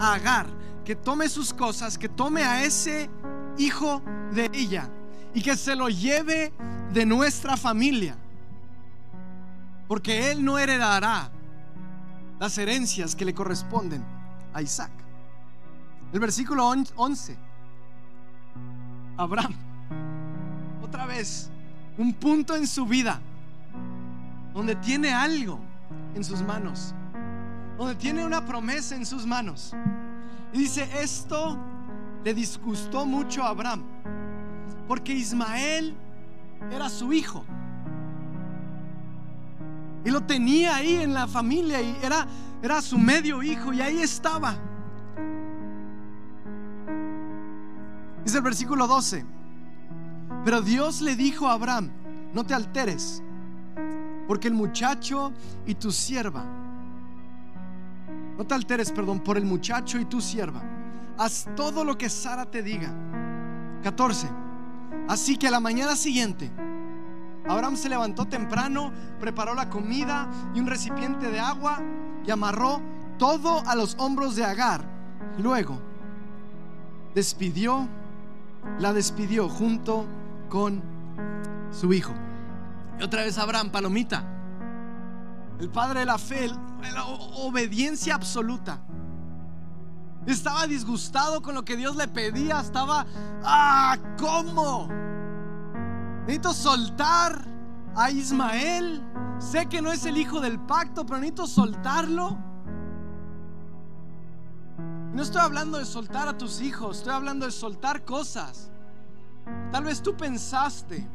[0.00, 0.46] a Agar,
[0.84, 3.10] que tome sus cosas, que tome a ese
[3.58, 4.88] hijo de ella
[5.34, 6.52] y que se lo lleve
[6.92, 8.16] de nuestra familia.
[9.86, 11.30] Porque él no heredará
[12.38, 14.04] las herencias que le corresponden
[14.54, 14.90] a Isaac.
[16.12, 17.49] El versículo 11.
[19.20, 19.52] Abraham,
[20.82, 21.50] otra vez,
[21.98, 23.20] un punto en su vida
[24.54, 25.60] donde tiene algo
[26.14, 26.94] en sus manos,
[27.76, 29.74] donde tiene una promesa en sus manos.
[30.54, 31.58] Y dice, esto
[32.24, 33.82] le disgustó mucho a Abraham,
[34.88, 35.94] porque Ismael
[36.72, 37.44] era su hijo.
[40.02, 42.26] Y lo tenía ahí en la familia y era,
[42.62, 44.56] era su medio hijo y ahí estaba.
[48.30, 49.26] Dice el versículo 12.
[50.44, 51.90] Pero Dios le dijo a Abraham,
[52.32, 53.20] no te alteres,
[54.28, 55.32] porque el muchacho
[55.66, 56.44] y tu sierva,
[58.38, 60.62] no te alteres, perdón, por el muchacho y tu sierva,
[61.18, 62.94] haz todo lo que Sara te diga.
[63.82, 64.28] 14.
[65.08, 66.52] Así que a la mañana siguiente,
[67.48, 71.82] Abraham se levantó temprano, preparó la comida y un recipiente de agua
[72.24, 72.80] y amarró
[73.18, 74.84] todo a los hombros de Agar.
[75.36, 75.80] Luego
[77.12, 77.88] despidió,
[78.78, 80.06] la despidió junto
[80.48, 80.82] con
[81.70, 82.12] su hijo.
[82.98, 84.24] Y otra vez Abraham, palomita,
[85.58, 86.50] el padre de la fe,
[86.92, 88.80] la obediencia absoluta.
[90.26, 92.60] Estaba disgustado con lo que Dios le pedía.
[92.60, 93.06] Estaba,
[93.42, 94.88] ah, ¿cómo?
[96.22, 97.42] Necesito soltar
[97.96, 99.02] a Ismael.
[99.38, 102.49] Sé que no es el hijo del pacto, pero necesito soltarlo.
[105.12, 108.70] No estoy hablando de soltar a tus hijos, estoy hablando de soltar cosas.
[109.72, 111.06] Tal vez tú pensaste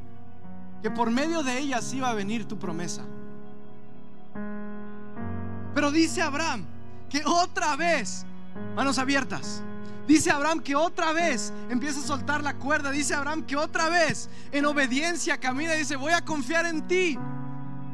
[0.82, 3.04] que por medio de ellas iba a venir tu promesa.
[5.74, 6.66] Pero dice Abraham
[7.10, 8.26] que otra vez,
[8.76, 9.64] manos abiertas,
[10.08, 12.92] Dice Abraham que otra vez empieza a soltar la cuerda.
[12.92, 17.18] Dice Abraham que otra vez en obediencia camina y dice, voy a confiar en ti.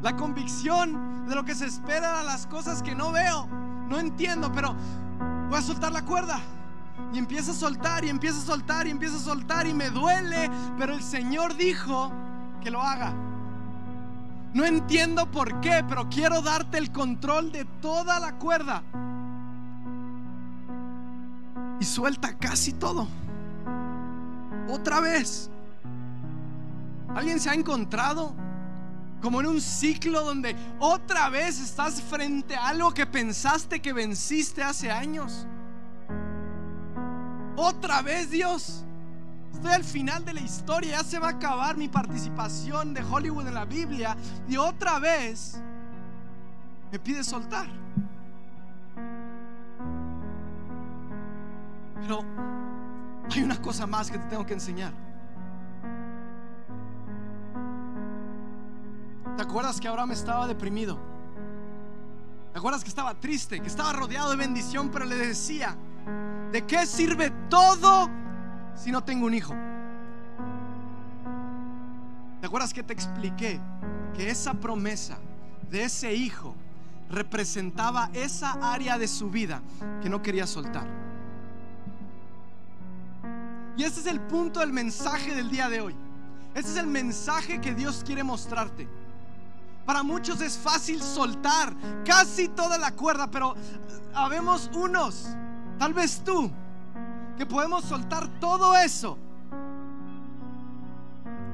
[0.01, 3.47] La convicción de lo que se espera a las cosas que no veo.
[3.87, 4.75] No entiendo, pero
[5.51, 6.39] voy a soltar la cuerda.
[7.13, 10.49] Y empieza a soltar y empieza a soltar y empieza a soltar y me duele.
[10.77, 12.11] Pero el Señor dijo
[12.61, 13.13] que lo haga.
[14.53, 18.83] No entiendo por qué, pero quiero darte el control de toda la cuerda
[21.79, 23.07] y suelta casi todo.
[24.69, 25.49] Otra vez.
[27.13, 28.33] ¿Alguien se ha encontrado
[29.21, 34.63] como en un ciclo donde otra vez estás frente a algo que pensaste que venciste
[34.63, 35.45] hace años?
[37.55, 38.83] Otra vez, Dios.
[39.53, 43.47] Estoy al final de la historia, ya se va a acabar mi participación de Hollywood
[43.47, 45.61] en la Biblia y otra vez
[46.91, 47.67] me pide soltar.
[52.01, 52.25] Pero
[53.29, 55.10] hay una cosa más que te tengo que enseñar.
[59.37, 60.97] ¿Te acuerdas que Abraham estaba deprimido?
[62.51, 65.77] ¿Te acuerdas que estaba triste, que estaba rodeado de bendición, pero le decía,
[66.51, 68.09] ¿de qué sirve todo
[68.75, 69.53] si no tengo un hijo?
[72.41, 73.59] ¿Te acuerdas que te expliqué
[74.15, 75.17] que esa promesa
[75.69, 76.55] de ese hijo
[77.09, 79.61] representaba esa área de su vida
[80.01, 80.87] que no quería soltar?
[83.77, 85.95] Y ese es el punto del mensaje del día de hoy.
[86.53, 88.87] Ese es el mensaje que Dios quiere mostrarte.
[89.91, 91.75] Para muchos es fácil soltar
[92.05, 93.55] casi toda la cuerda, pero
[94.13, 95.27] habemos unos,
[95.77, 96.49] tal vez tú,
[97.37, 99.17] que podemos soltar todo eso.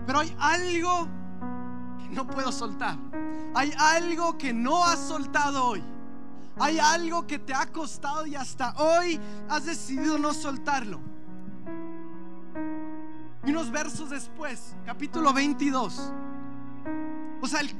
[0.05, 1.07] Pero hay algo
[1.97, 2.99] que no puedo soltar.
[3.55, 5.83] Hay algo que no has soltado hoy.
[6.59, 9.19] Hay algo que te ha costado y hasta hoy
[9.49, 10.99] has decidido no soltarlo.
[13.43, 16.13] Y unos versos después, capítulo 22.
[17.41, 17.77] O sea, el,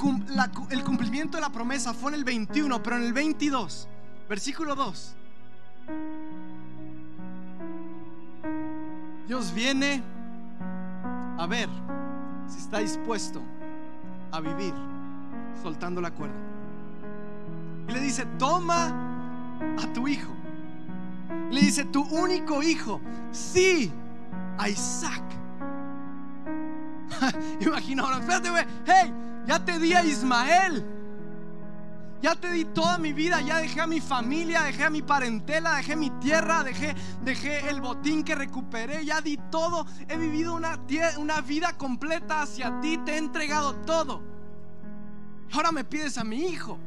[0.84, 3.88] cumplimiento de la promesa fue en el 21, pero en el 22,
[4.30, 5.16] versículo 2.
[9.28, 10.04] Dios viene
[11.38, 11.70] a ver
[12.48, 13.42] si está dispuesto
[14.32, 14.74] a vivir
[15.62, 16.36] soltando la cuerda.
[17.88, 18.88] Y le dice, toma
[19.82, 20.32] a tu hijo.
[21.52, 23.92] Le dice, tu único hijo, sí,
[24.58, 25.24] a Isaac.
[27.60, 29.14] Imagino, espérate, güey, hey,
[29.48, 30.86] ya te di a Ismael.
[32.20, 35.76] Ya te di toda mi vida, ya dejé a mi familia, dejé a mi parentela,
[35.76, 39.86] dejé mi tierra, dejé, dejé el botín que recuperé, ya di todo.
[40.08, 40.80] He vivido una,
[41.20, 44.24] una vida completa hacia ti, te he entregado todo.
[45.54, 46.80] Ahora me pides a mi hijo.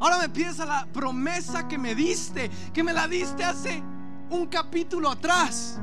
[0.00, 3.82] Ahora me pides a la promesa que me diste, que me la diste hace
[4.30, 5.78] un capítulo atrás.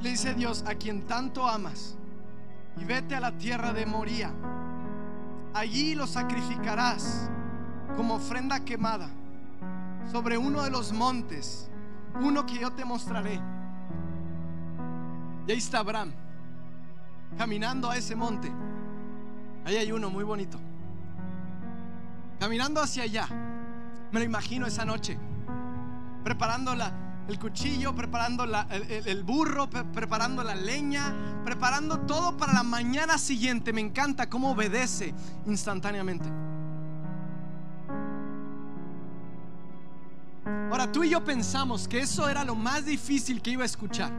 [0.00, 1.96] Le dice Dios, a quien tanto amas,
[2.76, 4.32] y vete a la tierra de Moría.
[5.52, 7.30] Allí lo sacrificarás
[7.96, 9.08] como ofrenda quemada
[10.10, 11.70] sobre uno de los montes,
[12.20, 13.40] uno que yo te mostraré.
[15.46, 16.12] Y ahí está Abraham,
[17.38, 18.52] caminando a ese monte.
[19.64, 20.58] Ahí hay uno muy bonito.
[22.38, 23.28] Caminando hacia allá.
[24.12, 25.18] Me lo imagino esa noche.
[26.22, 26.74] Preparando
[27.28, 33.72] el cuchillo, preparando el, burro, preparando la leña, preparando todo para la mañana siguiente.
[33.72, 35.14] Me encanta cómo obedece
[35.46, 36.28] instantáneamente.
[40.70, 44.12] Ahora tú y yo pensamos que eso era lo más difícil que iba a escuchar.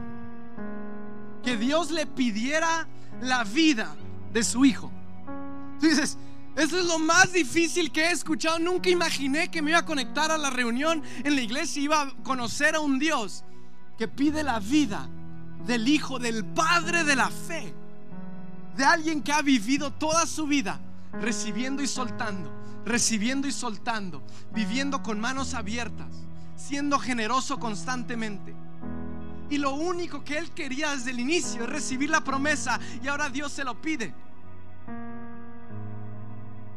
[1.42, 2.88] Que Dios le pidiera
[3.20, 3.94] la vida
[4.32, 4.90] de su hijo.
[5.78, 6.18] Tú dices,
[6.56, 8.58] eso es lo más difícil que he escuchado.
[8.58, 12.00] Nunca imaginé que me iba a conectar a la reunión en la iglesia y iba
[12.00, 13.44] a conocer a un Dios
[13.98, 15.08] que pide la vida
[15.66, 17.74] del Hijo, del Padre de la fe,
[18.74, 20.80] de alguien que ha vivido toda su vida
[21.12, 22.50] recibiendo y soltando,
[22.86, 24.22] recibiendo y soltando,
[24.54, 26.08] viviendo con manos abiertas,
[26.56, 28.54] siendo generoso constantemente.
[29.50, 33.28] Y lo único que él quería desde el inicio es recibir la promesa y ahora
[33.28, 34.14] Dios se lo pide.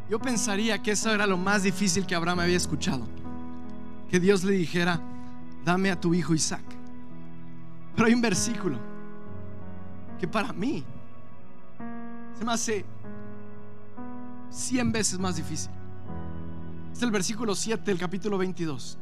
[0.10, 3.06] Yo pensaría que eso era lo más difícil que Abraham había escuchado.
[4.10, 5.00] Que Dios le dijera,
[5.64, 6.64] dame a tu hijo Isaac.
[7.96, 8.80] Pero hay un versículo
[10.20, 10.84] que para mí
[12.38, 12.86] se me hace
[14.50, 15.70] cien veces más difícil.
[16.92, 18.98] Es el versículo 7 del capítulo 22.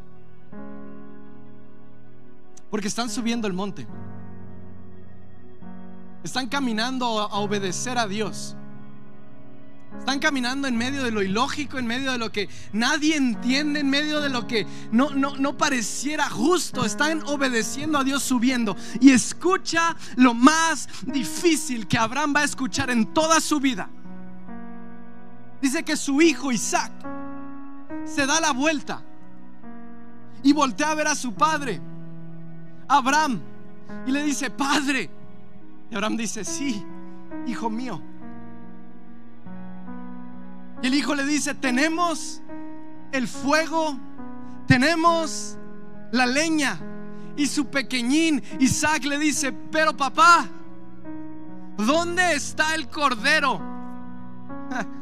[2.70, 3.88] Porque están subiendo el monte.
[6.22, 8.58] Están caminando a obedecer a Dios.
[10.00, 13.90] Están caminando en medio de lo ilógico, en medio de lo que nadie entiende, en
[13.90, 16.86] medio de lo que no, no, pareciera justo.
[16.86, 18.78] Están obedeciendo a Dios subiendo.
[19.02, 23.90] Y escucha lo más difícil que Abraham va a escuchar en toda su vida.
[25.62, 26.92] Dice que su hijo Isaac
[28.06, 29.04] se da la vuelta
[30.44, 31.82] y voltea a ver a su padre,
[32.88, 33.42] Abraham,
[34.06, 35.10] y le dice, Padre.
[35.90, 36.84] Y Abraham dice, sí,
[37.46, 38.02] hijo mío.
[40.82, 42.42] Y el hijo le dice, tenemos
[43.12, 43.98] el fuego,
[44.68, 45.58] tenemos
[46.12, 46.80] la leña.
[47.36, 50.48] Y su pequeñín Isaac le dice, pero papá,
[51.78, 53.62] ¿dónde está el cordero?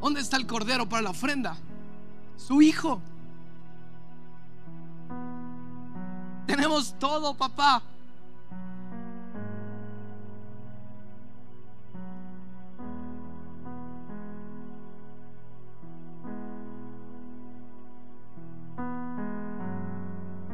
[0.00, 1.56] ¿Dónde está el cordero para la ofrenda?
[2.36, 3.02] Su hijo.
[6.46, 7.82] Tenemos todo, papá.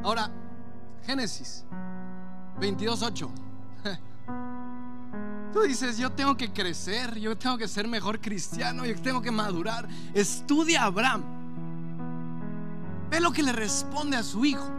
[0.05, 0.29] Ahora,
[1.03, 1.65] Génesis
[2.59, 3.27] 22.8.
[5.51, 9.31] Tú dices, yo tengo que crecer, yo tengo que ser mejor cristiano, yo tengo que
[9.31, 9.87] madurar.
[10.13, 11.23] Estudia a Abraham.
[13.09, 14.69] Ve lo que le responde a su hijo.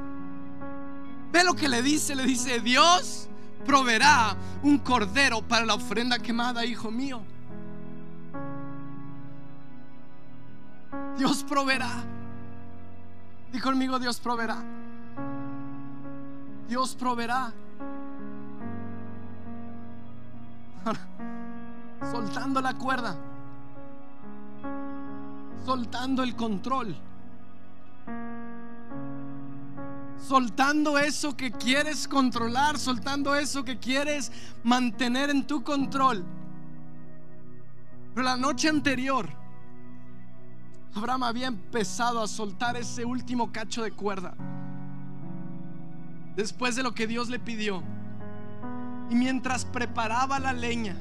[1.32, 3.28] Ve lo que le dice, le dice, Dios
[3.64, 7.20] proveerá un cordero para la ofrenda quemada, hijo mío.
[11.18, 12.04] Dios proveerá.
[13.52, 14.85] Y conmigo Dios proveerá.
[16.68, 17.52] Dios proveerá.
[22.10, 23.16] soltando la cuerda,
[25.64, 26.96] soltando el control,
[30.18, 34.30] soltando eso que quieres controlar, soltando eso que quieres
[34.62, 36.24] mantener en tu control.
[38.14, 39.28] Pero la noche anterior,
[40.94, 44.34] Abraham había empezado a soltar ese último cacho de cuerda
[46.36, 47.82] después de lo que Dios le pidió.
[49.10, 50.96] Y mientras preparaba la leña,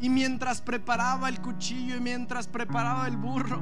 [0.00, 3.60] y mientras preparaba el cuchillo, y mientras preparaba el burro,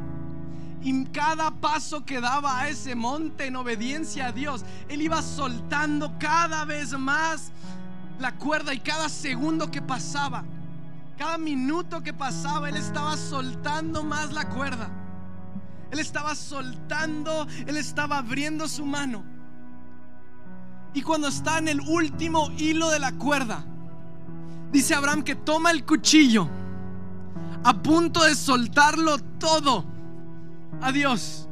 [0.82, 6.12] Y cada paso que daba a ese monte en obediencia a Dios, él iba soltando
[6.20, 7.50] cada vez más
[8.20, 10.44] la cuerda y cada segundo que pasaba,
[11.18, 14.88] cada minuto que pasaba, él estaba soltando más la cuerda.
[15.90, 19.24] Él estaba soltando, él estaba abriendo su mano.
[20.96, 23.62] Y cuando está en el último hilo de la cuerda,
[24.72, 26.48] dice Abraham que toma el cuchillo
[27.62, 29.84] a punto de soltarlo todo
[30.80, 31.48] a Dios.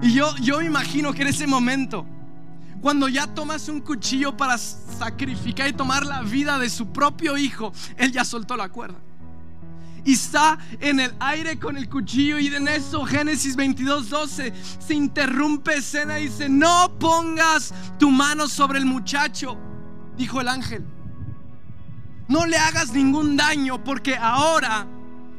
[0.00, 2.06] Y yo, yo imagino que en ese momento,
[2.80, 7.74] cuando ya tomas un cuchillo para sacrificar y tomar la vida de su propio hijo,
[7.98, 8.96] él ya soltó la cuerda.
[10.04, 14.94] Y está en el aire con el cuchillo y en eso Génesis 22, 12 se
[14.94, 19.56] interrumpe escena y dice, no pongas tu mano sobre el muchacho,
[20.16, 20.84] dijo el ángel.
[22.28, 24.86] No le hagas ningún daño porque ahora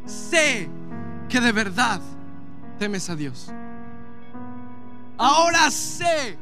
[0.06, 0.70] sé
[1.30, 2.02] que de verdad
[2.80, 3.52] temes a Dios.
[5.18, 6.38] Ahora sé,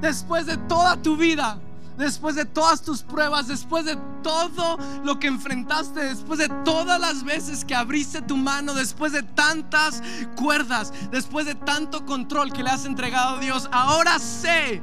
[0.00, 1.60] después de toda tu vida,
[1.96, 7.24] después de todas tus pruebas, después de todo lo que enfrentaste, después de todas las
[7.24, 10.02] veces que abriste tu mano, después de tantas
[10.36, 14.82] cuerdas, después de tanto control que le has entregado a Dios, ahora sé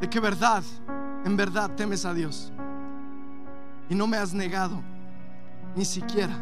[0.00, 0.64] de que verdad,
[1.24, 2.50] en verdad temes a Dios
[3.88, 4.82] y no me has negado
[5.76, 6.34] ni siquiera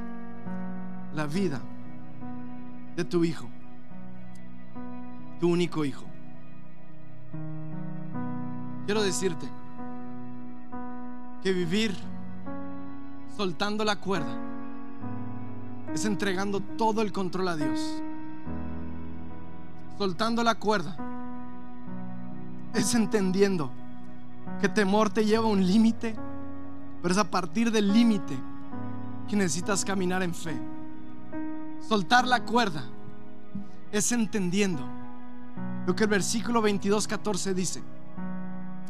[1.15, 1.61] la vida
[2.95, 3.49] de tu hijo,
[5.41, 6.08] tu único hijo.
[8.89, 9.47] Quiero decirte
[11.43, 11.95] que vivir
[13.37, 14.35] soltando la cuerda
[15.93, 18.01] es entregando todo el control a Dios.
[19.99, 20.97] Soltando la cuerda
[22.73, 23.71] es entendiendo
[24.59, 26.17] que temor te lleva a un límite
[27.03, 28.39] pero es a partir del límite
[29.29, 30.59] que necesitas caminar en fe.
[31.87, 32.85] Soltar la cuerda
[33.93, 34.81] es entendiendo
[35.87, 37.98] lo que el versículo 22, 14 dice.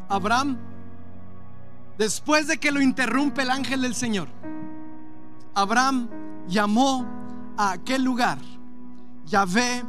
[0.09, 0.57] Abraham,
[1.97, 4.27] después de que lo interrumpe el ángel del Señor,
[5.53, 6.09] Abraham
[6.47, 7.05] llamó
[7.57, 8.39] a aquel lugar
[9.25, 9.83] Yahvé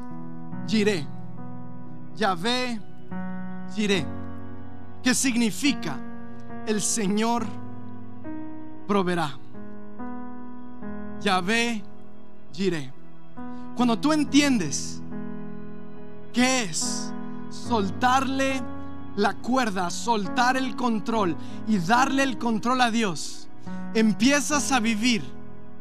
[0.66, 1.06] Jiré.
[2.16, 2.80] Yahvé
[3.74, 4.06] Jiré,
[5.02, 5.96] que significa
[6.66, 7.46] el Señor
[8.86, 9.38] proveerá.
[11.20, 11.82] Yahvé
[12.52, 12.92] Jireh.
[13.76, 15.00] Cuando tú entiendes
[16.32, 17.12] qué es
[17.48, 18.60] soltarle
[19.20, 21.36] la cuerda, soltar el control
[21.68, 23.48] y darle el control a Dios,
[23.92, 25.22] empiezas a vivir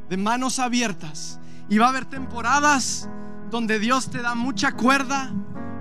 [0.10, 1.40] de manos abiertas.
[1.70, 3.08] Y va a haber temporadas
[3.50, 5.32] donde Dios te da mucha cuerda,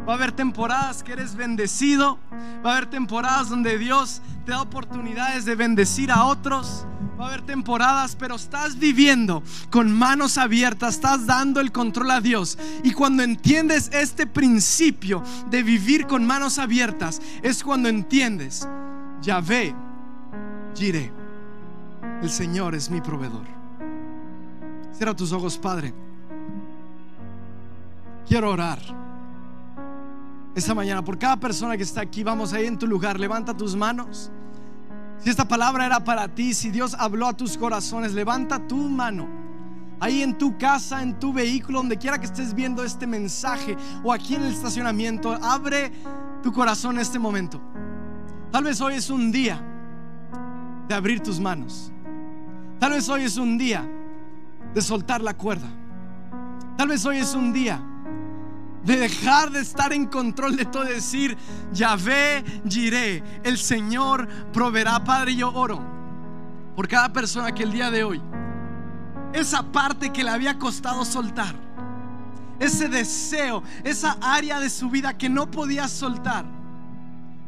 [0.09, 2.18] va a haber temporadas que eres bendecido,
[2.64, 6.86] va a haber temporadas donde Dios te da oportunidades de bendecir a otros,
[7.18, 12.20] Va a haber temporadas, pero estás viviendo con manos abiertas, estás dando el control a
[12.20, 12.56] Dios.
[12.84, 18.68] Y cuando entiendes este principio de vivir con manos abiertas, es cuando entiendes,
[19.20, 19.74] ya ve,
[20.76, 21.10] Gire,
[22.22, 23.46] el Señor es mi proveedor.
[24.92, 25.92] Cierra tus ojos, Padre.
[28.28, 28.78] Quiero orar.
[30.54, 33.74] Esta mañana, por cada persona que está aquí, vamos ahí en tu lugar, levanta tus
[33.74, 34.30] manos.
[35.20, 39.26] Si esta palabra era para ti, si Dios habló a tus corazones, levanta tu mano.
[40.00, 44.12] Ahí en tu casa, en tu vehículo, donde quiera que estés viendo este mensaje o
[44.12, 45.90] aquí en el estacionamiento, abre
[46.42, 47.60] tu corazón en este momento.
[48.52, 49.60] Tal vez hoy es un día
[50.86, 51.92] de abrir tus manos.
[52.78, 53.84] Tal vez hoy es un día
[54.72, 55.68] de soltar la cuerda.
[56.76, 57.82] Tal vez hoy es un día
[58.84, 61.36] de dejar de estar en control de todo, decir,
[61.72, 65.02] Yahvé, giré, el Señor proveerá.
[65.04, 65.80] Padre, yo oro
[66.74, 68.20] por cada persona que el día de hoy,
[69.32, 71.54] esa parte que le había costado soltar,
[72.58, 76.57] ese deseo, esa área de su vida que no podía soltar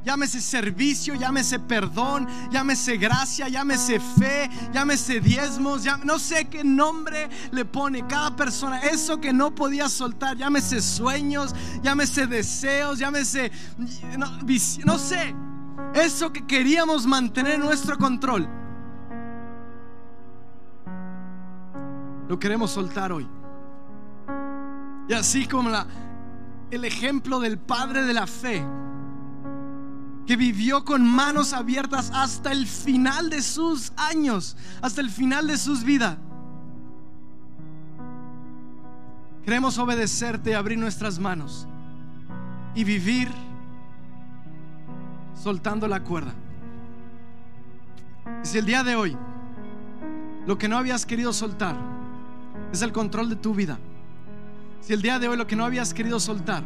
[0.05, 7.67] Llámese servicio, llámese perdón, llámese gracia, llámese fe, llámese diezmos, no sé qué nombre le
[7.67, 8.79] pone cada persona.
[8.79, 13.53] Eso que no podía soltar, llámese sueños, llámese deseos, llámese,
[14.17, 14.27] no,
[14.87, 15.35] no sé,
[15.93, 18.49] eso que queríamos mantener en nuestro control.
[22.27, 23.29] Lo queremos soltar hoy.
[25.09, 25.69] Y así como
[26.71, 28.65] el ejemplo del Padre de la fe
[30.27, 35.59] que vivió con manos abiertas hasta el final de sus años, hasta el final de
[35.59, 36.17] sus vidas.
[39.45, 41.67] Queremos obedecerte abrir nuestras manos
[42.75, 43.29] y vivir
[45.35, 46.33] soltando la cuerda.
[48.45, 49.17] Y si el día de hoy
[50.47, 51.77] lo que no habías querido soltar
[52.73, 53.79] es el control de tu vida,
[54.81, 56.63] Si el día de hoy lo que no habías querido soltar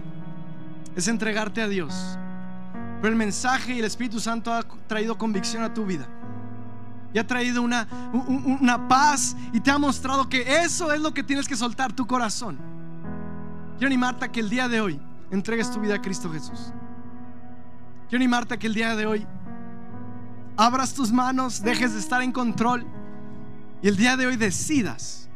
[0.95, 2.19] es entregarte a Dios,
[3.05, 6.09] pero el mensaje y el Espíritu Santo ha traído convicción a tu vida
[7.13, 11.23] y ha traído una, una paz y te ha mostrado que eso es lo que
[11.23, 12.57] tienes que soltar tu corazón.
[13.77, 14.99] Quiero animarte a que el día de hoy
[15.31, 16.73] entregues tu vida a Cristo Jesús.
[18.09, 19.27] Quiero animarte a que el día de hoy
[20.57, 22.87] abras tus manos, dejes de estar en control
[23.83, 25.29] y el día de hoy decidas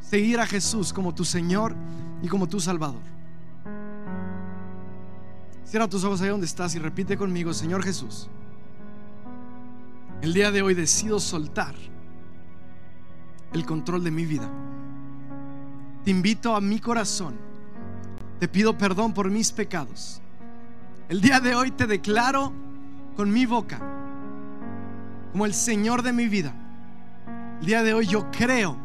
[0.00, 1.74] seguir a Jesús como tu Señor
[2.22, 3.02] y como tu Salvador.
[5.64, 8.28] Cierra tus ojos ahí donde estás y repite conmigo, Señor Jesús.
[10.20, 11.74] El día de hoy decido soltar
[13.52, 14.48] el control de mi vida.
[16.04, 17.34] Te invito a mi corazón.
[18.38, 20.20] Te pido perdón por mis pecados.
[21.08, 22.52] El día de hoy te declaro
[23.16, 23.80] con mi boca
[25.32, 26.54] como el Señor de mi vida.
[27.60, 28.76] El día de hoy yo creo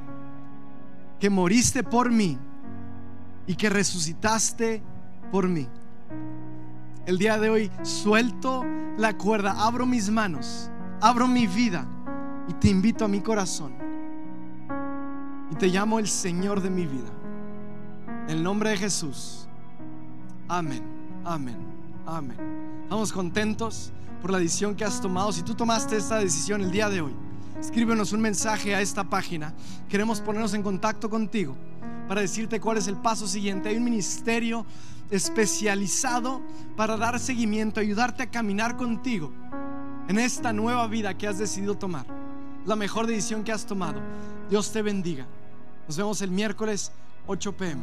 [1.20, 2.38] que moriste por mí
[3.46, 4.82] y que resucitaste
[5.32, 5.68] por mí.
[7.10, 8.64] El día de hoy suelto
[8.96, 10.70] la cuerda, abro mis manos,
[11.02, 11.88] abro mi vida
[12.48, 13.74] y te invito a mi corazón.
[15.52, 17.10] Y te llamo el Señor de mi vida.
[18.28, 19.48] En el nombre de Jesús.
[20.48, 20.84] Amén,
[21.26, 21.58] amén,
[22.06, 22.38] amén.
[22.84, 23.92] Estamos contentos
[24.22, 25.32] por la decisión que has tomado.
[25.32, 27.16] Si tú tomaste esta decisión el día de hoy,
[27.60, 29.56] escríbenos un mensaje a esta página.
[29.90, 31.56] Queremos ponernos en contacto contigo
[32.08, 33.70] para decirte cuál es el paso siguiente.
[33.70, 34.64] Hay un ministerio
[35.10, 36.42] especializado
[36.76, 39.32] para dar seguimiento, ayudarte a caminar contigo
[40.08, 42.06] en esta nueva vida que has decidido tomar.
[42.66, 44.02] La mejor decisión que has tomado.
[44.50, 45.26] Dios te bendiga.
[45.88, 46.92] Nos vemos el miércoles
[47.28, 47.82] 8 pm.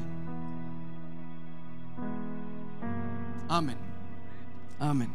[3.48, 3.76] Amén.
[4.78, 5.10] Amén.